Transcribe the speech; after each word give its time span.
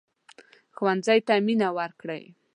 ښوونځی 0.75 1.19
ته 1.27 1.33
مينه 1.45 1.67
ورکړئ 1.79 2.23